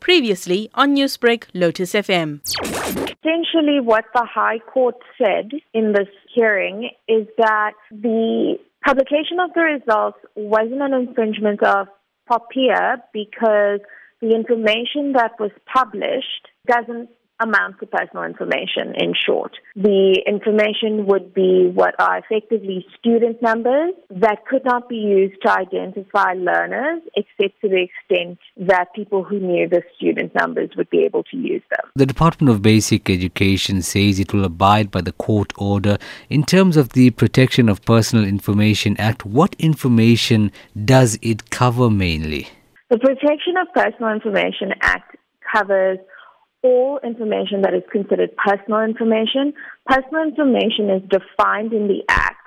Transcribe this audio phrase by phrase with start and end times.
[0.00, 2.40] Previously on Newsbreak, Lotus FM.
[3.24, 9.62] Essentially, what the High Court said in this hearing is that the publication of the
[9.62, 11.86] results wasn't an infringement of
[12.30, 13.80] POPIA because
[14.20, 17.08] the information that was published doesn't
[17.44, 19.52] amount to personal information in short.
[19.76, 25.52] The information would be what are effectively student numbers that could not be used to
[25.52, 31.04] identify learners except to the extent that people who knew the student numbers would be
[31.04, 31.90] able to use them.
[31.94, 35.98] The Department of Basic Education says it will abide by the court order.
[36.28, 40.50] In terms of the Protection of Personal Information Act, what information
[40.84, 42.48] does it cover mainly?
[42.90, 45.16] The Protection of Personal Information Act
[45.54, 45.98] covers
[46.64, 49.52] all information that is considered personal information.
[49.86, 52.40] Personal information is defined in the Act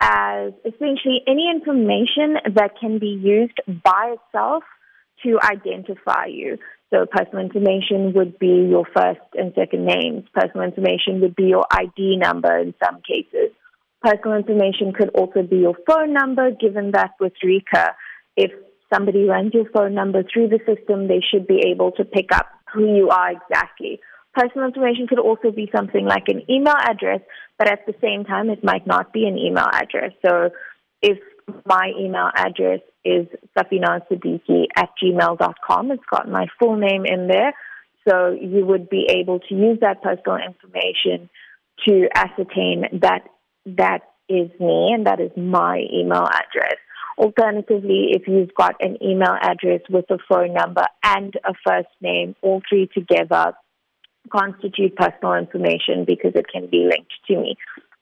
[0.00, 4.64] as essentially any information that can be used by itself
[5.22, 6.56] to identify you.
[6.88, 10.24] So personal information would be your first and second names.
[10.32, 13.54] Personal information would be your ID number in some cases.
[14.02, 17.90] Personal information could also be your phone number, given that with RICA,
[18.36, 18.50] if
[18.92, 22.46] somebody runs your phone number through the system, they should be able to pick up
[22.72, 24.00] who you are exactly.
[24.34, 27.20] Personal information could also be something like an email address,
[27.58, 30.12] but at the same time, it might not be an email address.
[30.24, 30.50] So
[31.02, 31.18] if
[31.66, 33.26] my email address is
[33.56, 37.54] safina siddiqui at gmail.com, it's got my full name in there.
[38.08, 41.28] So you would be able to use that personal information
[41.86, 43.22] to ascertain that
[43.66, 46.79] that is me and that is my email address.
[47.20, 52.34] Alternatively, if you've got an email address with a phone number and a first name,
[52.40, 53.52] all three together
[54.32, 57.56] constitute personal information because it can be linked to me.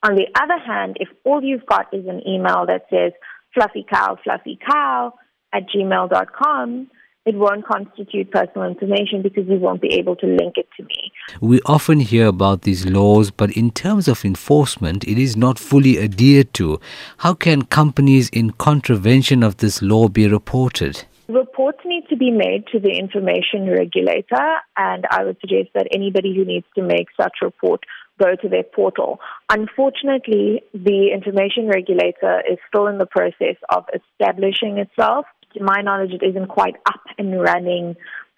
[0.05, 3.11] On the other hand, if all you've got is an email that says
[3.55, 5.13] fluffy cow, fluffy cow
[5.53, 6.89] at gmail.com,
[7.27, 11.08] it won't constitute personal information because you won't be able to link it to me.
[11.41, 15.99] We often hear about these laws, but in terms of enforcement, it is not fully
[15.99, 16.81] adhered to.
[17.19, 21.05] How can companies in contravention of this law be reported?
[21.29, 24.47] Reports need to be made to the information regulator,
[24.77, 27.85] and I would suggest that anybody who needs to make such report
[28.19, 29.21] go to their portal.
[29.51, 36.13] Unfortunately, the information regulator is still in the process of establishing itself to my knowledge,
[36.13, 37.97] it isn't quite up and running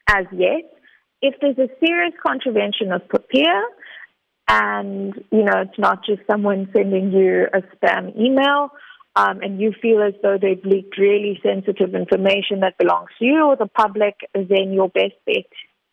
[0.09, 0.80] as yet.
[1.23, 3.63] If there's a serious contravention of POPIA,
[4.49, 8.71] and you know it's not just someone sending you a spam email,
[9.17, 13.45] um, and you feel as though they've leaked really sensitive information that belongs to you
[13.45, 15.45] or the public, then your best bet,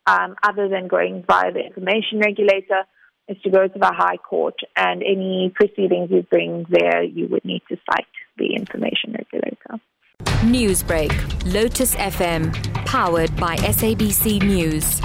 [0.06, 2.84] um, other than going via the information regulator,
[3.28, 7.44] is to go to the High Court, and any proceedings you bring there, you would
[7.44, 8.06] need to cite
[8.38, 9.82] the information regulator.
[10.46, 11.12] Newsbreak,
[11.54, 12.54] Lotus FM,
[12.86, 15.02] powered by SABC News.